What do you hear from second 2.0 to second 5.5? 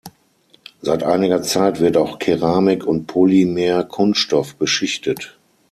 Keramik und Polymer-Kunststoff beschichtet.